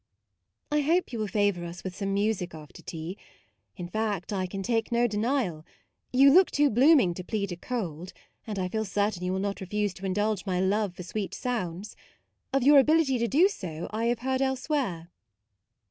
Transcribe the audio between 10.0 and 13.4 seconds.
indulge my love for sweet sounds. Of your ability to